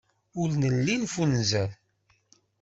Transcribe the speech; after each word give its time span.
Ur 0.39 0.49
nelli 0.61 0.95
neffunzer. 0.97 1.69